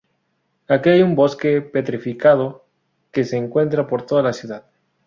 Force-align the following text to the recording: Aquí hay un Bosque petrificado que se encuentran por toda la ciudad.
Aquí 0.67 0.89
hay 0.89 1.03
un 1.03 1.13
Bosque 1.13 1.61
petrificado 1.61 2.65
que 3.11 3.23
se 3.23 3.37
encuentran 3.37 3.85
por 3.85 4.03
toda 4.03 4.23
la 4.23 4.33
ciudad. 4.33 4.65